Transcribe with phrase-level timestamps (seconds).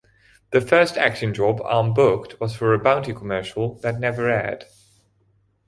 [0.49, 4.65] The first acting job Arm booked was for a Bounty commercial that never aired.